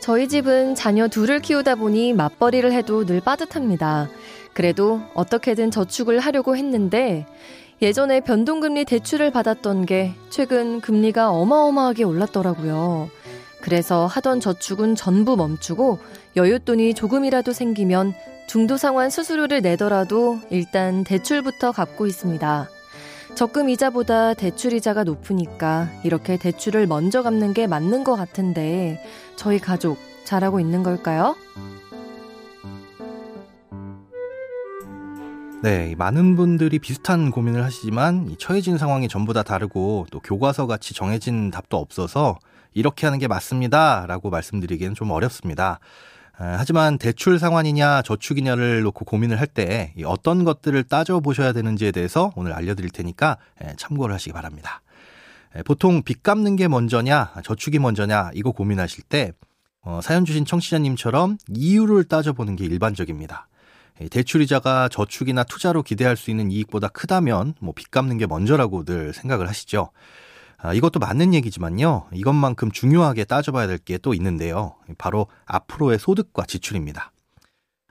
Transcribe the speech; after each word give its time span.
저희 0.00 0.28
집은 0.28 0.74
자녀 0.74 1.08
둘을 1.08 1.40
키우다 1.40 1.74
보니 1.74 2.14
맞벌이를 2.14 2.72
해도 2.72 3.04
늘 3.04 3.20
빠듯합니다. 3.20 4.08
그래도 4.54 5.00
어떻게든 5.14 5.70
저축을 5.70 6.20
하려고 6.20 6.56
했는데 6.56 7.26
예전에 7.82 8.20
변동금리 8.20 8.86
대출을 8.86 9.30
받았던 9.30 9.86
게 9.86 10.14
최근 10.30 10.80
금리가 10.80 11.30
어마어마하게 11.30 12.04
올랐더라고요. 12.04 13.10
그래서 13.60 14.06
하던 14.06 14.40
저축은 14.40 14.94
전부 14.94 15.36
멈추고 15.36 15.98
여윳돈이 16.36 16.96
조금이라도 16.96 17.52
생기면 17.52 18.14
중도 18.46 18.78
상환 18.78 19.10
수수료를 19.10 19.60
내더라도 19.60 20.40
일단 20.50 21.04
대출부터 21.04 21.72
갚고 21.72 22.06
있습니다. 22.06 22.68
적금 23.34 23.70
이자보다 23.70 24.34
대출 24.34 24.72
이자가 24.72 25.04
높으니까 25.04 25.88
이렇게 26.04 26.36
대출을 26.36 26.86
먼저 26.86 27.22
갚는 27.22 27.54
게 27.54 27.66
맞는 27.66 28.04
것 28.04 28.16
같은데 28.16 29.02
저희 29.36 29.58
가족 29.58 29.98
잘하고 30.24 30.60
있는 30.60 30.82
걸까요? 30.82 31.36
네, 35.62 35.94
많은 35.96 36.36
분들이 36.36 36.78
비슷한 36.78 37.30
고민을 37.30 37.62
하시지만 37.64 38.34
처해진 38.38 38.78
상황이 38.78 39.08
전부 39.08 39.34
다 39.34 39.42
다르고 39.42 40.06
또 40.10 40.20
교과서 40.20 40.66
같이 40.66 40.94
정해진 40.94 41.50
답도 41.50 41.76
없어서 41.76 42.38
이렇게 42.72 43.06
하는 43.06 43.18
게 43.18 43.28
맞습니다. 43.28 44.06
라고 44.06 44.30
말씀드리기는 44.30 44.94
좀 44.94 45.10
어렵습니다. 45.10 45.80
하지만 46.42 46.96
대출 46.96 47.38
상환이냐 47.38 48.00
저축이냐를 48.02 48.80
놓고 48.82 49.04
고민을 49.04 49.38
할 49.38 49.46
때 49.46 49.92
어떤 50.06 50.44
것들을 50.44 50.82
따져보셔야 50.84 51.52
되는지에 51.52 51.90
대해서 51.92 52.32
오늘 52.36 52.52
알려드릴 52.52 52.90
테니까 52.90 53.36
참고를 53.76 54.14
하시기 54.14 54.32
바랍니다. 54.32 54.80
보통 55.66 56.02
빚 56.02 56.22
갚는 56.22 56.56
게 56.56 56.66
먼저냐 56.68 57.34
저축이 57.44 57.78
먼저냐 57.78 58.30
이거 58.34 58.52
고민하실 58.52 59.04
때 59.04 59.32
어, 59.82 60.00
사연 60.02 60.24
주신 60.24 60.44
청취자님처럼 60.44 61.36
이유를 61.48 62.04
따져보는 62.04 62.56
게 62.56 62.64
일반적입니다. 62.64 63.48
대출이자가 64.10 64.88
저축이나 64.88 65.42
투자로 65.44 65.82
기대할 65.82 66.16
수 66.16 66.30
있는 66.30 66.50
이익보다 66.50 66.88
크다면 66.88 67.54
뭐 67.60 67.74
빚 67.74 67.90
갚는 67.90 68.16
게 68.18 68.26
먼저라고 68.26 68.84
늘 68.84 69.12
생각을 69.12 69.48
하시죠. 69.48 69.90
아, 70.62 70.74
이것도 70.74 71.00
맞는 71.00 71.32
얘기지만요. 71.34 72.08
이것만큼 72.12 72.70
중요하게 72.70 73.24
따져봐야 73.24 73.66
될 73.66 73.78
게 73.78 73.98
또 73.98 74.12
있는데요. 74.14 74.74
바로 74.98 75.26
앞으로의 75.46 75.98
소득과 75.98 76.44
지출입니다. 76.46 77.12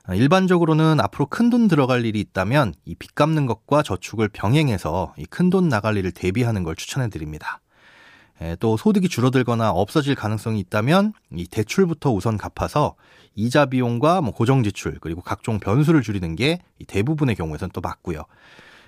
아, 0.04 0.14
일반적으로는 0.14 1.00
앞으로 1.00 1.26
큰 1.26 1.50
돈 1.50 1.66
들어갈 1.68 2.04
일이 2.04 2.20
있다면 2.20 2.74
이 2.84 2.94
빚 2.94 3.14
갚는 3.14 3.46
것과 3.46 3.82
저축을 3.82 4.28
병행해서 4.28 5.14
큰돈 5.30 5.68
나갈 5.68 5.96
일을 5.96 6.12
대비하는 6.12 6.62
걸 6.62 6.76
추천해 6.76 7.08
드립니다. 7.08 7.60
또 8.58 8.76
소득이 8.78 9.08
줄어들거나 9.08 9.70
없어질 9.70 10.14
가능성이 10.14 10.60
있다면 10.60 11.12
이 11.36 11.46
대출부터 11.46 12.10
우선 12.10 12.38
갚아서 12.38 12.94
이자 13.34 13.66
비용과 13.66 14.22
뭐 14.22 14.32
고정 14.32 14.62
지출 14.62 14.96
그리고 15.00 15.20
각종 15.20 15.60
변수를 15.60 16.00
줄이는 16.02 16.36
게 16.36 16.60
대부분의 16.86 17.34
경우에선 17.36 17.68
또 17.74 17.82
맞고요. 17.82 18.22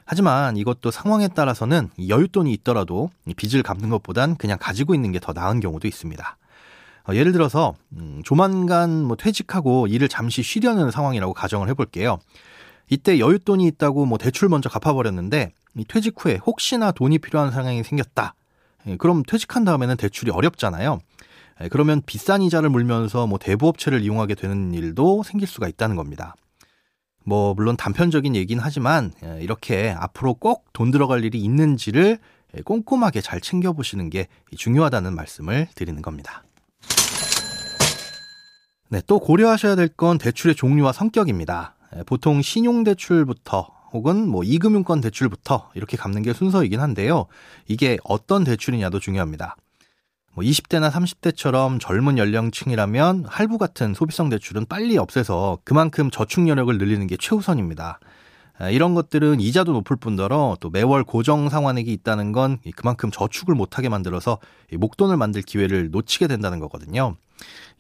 하지만 0.05 0.57
이것도 0.57 0.91
상황에 0.91 1.29
따라서는 1.29 1.89
여윳돈이 1.99 2.53
있더라도 2.59 3.11
빚을 3.37 3.63
갚는 3.63 3.89
것보단 3.89 4.37
그냥 4.37 4.59
가지고 4.61 4.95
있는 4.95 5.13
게 5.13 5.21
더 5.23 5.33
나은 5.33 5.61
경우도 5.61 5.87
있습니다. 5.89 6.37
어, 7.09 7.15
예를 7.15 7.33
들어서 7.33 7.75
음, 7.97 8.21
조만간 8.25 9.05
뭐 9.05 9.17
퇴직하고 9.17 9.87
일을 9.87 10.09
잠시 10.09 10.43
쉬려는 10.43 10.91
상황이라고 10.91 11.33
가정을 11.33 11.69
해볼게요. 11.69 12.19
이때 12.91 13.17
여윳돈이 13.17 13.67
있다고 13.69 14.05
뭐 14.05 14.19
대출 14.19 14.49
먼저 14.49 14.69
갚아버렸는데 14.69 15.53
퇴직 15.89 16.15
후에 16.19 16.39
혹시나 16.45 16.93
돈이 16.93 17.19
필요한 17.19 17.51
상황이 17.51 17.83
생겼다. 17.83 18.35
예, 18.89 18.97
그럼 18.97 19.23
퇴직한 19.23 19.65
다음에는 19.65 19.97
대출이 19.97 20.31
어렵잖아요. 20.31 21.01
예, 21.62 21.69
그러면 21.69 22.03
비싼 22.05 22.43
이자를 22.43 22.69
물면서 22.69 23.27
뭐 23.27 23.39
대부업체를 23.39 24.03
이용하게 24.03 24.35
되는 24.35 24.75
일도 24.75 25.23
생길 25.23 25.49
수가 25.49 25.69
있다는 25.69 25.97
겁니다. 25.97 26.35
뭐 27.25 27.55
물론 27.55 27.77
단편적인 27.77 28.34
얘기는 28.37 28.62
하지만 28.62 29.12
예, 29.25 29.38
이렇게 29.43 29.94
앞으로 29.97 30.34
꼭 30.34 30.65
돈 30.72 30.91
들어갈 30.91 31.25
일이 31.25 31.38
있는지를 31.41 32.19
꼼꼼하게 32.65 33.21
잘 33.21 33.41
챙겨보시는 33.41 34.10
게 34.10 34.27
중요하다는 34.56 35.15
말씀을 35.15 35.69
드리는 35.75 36.00
겁니다. 36.03 36.43
네, 38.88 39.00
또 39.06 39.19
고려하셔야 39.21 39.75
될 39.77 39.88
건 39.88 40.19
대출의 40.19 40.55
종류와 40.55 40.93
성격입니다. 40.93 41.77
보통 42.06 42.43
신용대출부터 42.43 43.69
혹은 43.93 44.28
뭐 44.28 44.43
이금융권 44.44 45.00
대출부터 45.03 45.71
이렇게 45.75 45.97
갚는 45.97 46.22
게 46.22 46.32
순서이긴 46.32 46.81
한데요. 46.81 47.27
이게 47.69 47.99
어떤 48.05 48.44
대출이냐도 48.44 48.99
중요합니다. 49.00 49.56
뭐 50.34 50.43
20대나 50.44 50.91
30대처럼 50.91 51.78
젊은 51.78 52.16
연령층이라면 52.16 53.26
할부 53.28 53.59
같은 53.59 53.93
소비성 53.93 54.31
대출은 54.31 54.65
빨리 54.66 54.97
없애서 54.97 55.59
그만큼 55.62 56.10
저축 56.10 56.48
여력을 56.48 56.76
늘리는 56.78 57.06
게 57.06 57.19
최우선입니다. 57.19 58.00
아, 58.59 58.70
이런 58.70 58.94
것들은 58.94 59.41
이자도 59.41 59.72
높을 59.72 59.97
뿐더러 59.97 60.56
또 60.60 60.70
매월 60.70 61.04
고정 61.04 61.50
상환액이 61.50 61.93
있다는 61.93 62.32
건 62.32 62.59
그만큼 62.76 63.10
저축을 63.10 63.54
못하게 63.54 63.91
만들어서 63.91 64.38
목돈을 64.72 65.19
만들 65.19 65.43
기회를 65.43 65.91
놓치게 65.91 66.28
된다는 66.28 66.60
거거든요. 66.60 67.16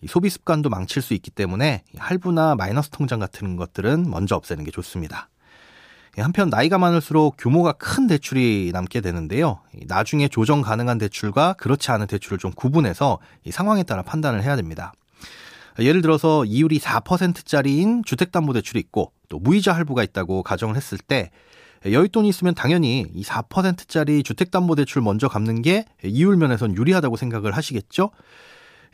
소비 0.06 0.28
습관도 0.28 0.68
망칠 0.68 1.00
수 1.00 1.14
있기 1.14 1.30
때문에 1.30 1.84
할부나 1.96 2.54
마이너스 2.56 2.90
통장 2.90 3.18
같은 3.18 3.56
것들은 3.56 4.10
먼저 4.10 4.36
없애는 4.36 4.64
게 4.64 4.70
좋습니다. 4.70 5.28
예, 6.18 6.22
한편 6.22 6.50
나이가 6.50 6.76
많을수록 6.76 7.36
규모가 7.38 7.72
큰 7.72 8.06
대출이 8.06 8.70
남게 8.72 9.00
되는데요. 9.00 9.60
나중에 9.86 10.28
조정 10.28 10.60
가능한 10.60 10.98
대출과 10.98 11.54
그렇지 11.54 11.90
않은 11.90 12.06
대출을 12.06 12.38
좀 12.38 12.52
구분해서 12.52 13.18
상황에 13.50 13.82
따라 13.82 14.02
판단을 14.02 14.42
해야 14.42 14.56
됩니다. 14.56 14.92
예를 15.78 16.02
들어서 16.02 16.44
이율이 16.44 16.80
4%짜리인 16.80 18.02
주택담보대출이 18.04 18.78
있고 18.80 19.12
또 19.30 19.38
무이자 19.38 19.72
할부가 19.74 20.02
있다고 20.02 20.42
가정을 20.42 20.76
했을 20.76 20.98
때 20.98 21.30
여윳돈이 21.86 22.28
있으면 22.28 22.54
당연히 22.54 23.06
이 23.14 23.24
4%짜리 23.24 24.22
주택담보대출 24.22 25.00
먼저 25.00 25.28
갚는 25.28 25.62
게 25.62 25.86
이율 26.04 26.36
면에선 26.36 26.76
유리하다고 26.76 27.16
생각을 27.16 27.56
하시겠죠? 27.56 28.10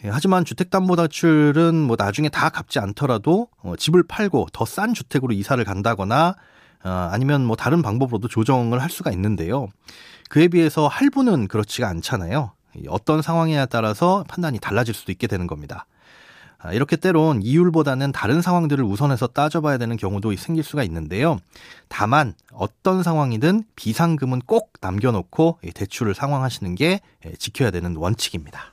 예, 0.05 0.09
하지만 0.09 0.45
주택담보대출은 0.45 1.75
뭐 1.75 1.97
나중에 1.99 2.29
다 2.29 2.49
갚지 2.49 2.79
않더라도 2.79 3.49
어, 3.61 3.75
집을 3.77 4.05
팔고 4.07 4.47
더 4.53 4.65
싼 4.65 4.95
주택으로 4.95 5.33
이사를 5.33 5.63
간다거나 5.65 6.29
어, 6.29 6.35
아니면 6.83 7.45
뭐 7.45 7.57
다른 7.57 7.83
방법으로도 7.83 8.29
조정을 8.29 8.81
할 8.81 8.91
수가 8.91 9.11
있는데요. 9.13 9.69
그에 10.29 10.49
비해서 10.49 10.89
할부는 10.89 11.49
그렇지가 11.49 11.89
않잖아요. 11.89 12.53
어떤 12.89 13.23
상황에 13.23 13.67
따라서 13.67 14.25
판단이 14.29 14.59
달라질 14.61 14.95
수도 14.95 15.11
있게 15.13 15.27
되는 15.27 15.47
겁니다. 15.47 15.87
아, 16.61 16.73
이렇게 16.73 16.97
때론 16.97 17.41
이율보다는 17.43 18.11
다른 18.11 18.43
상황들을 18.43 18.85
우선해서 18.85 19.29
따져봐야 19.29 19.79
되는 19.79 19.97
경우도 19.97 20.35
생길 20.37 20.65
수가 20.65 20.83
있는데요. 20.85 21.39
다만 21.89 22.35
어떤 22.53 23.05
상황이든 23.05 23.63
비상금은 23.77 24.41
꼭 24.41 24.73
남겨놓고 24.81 25.61
대출을 25.75 26.15
상황하시는 26.15 26.75
게 26.75 27.01
지켜야 27.39 27.71
되는 27.71 27.95
원칙입니다. 27.97 28.73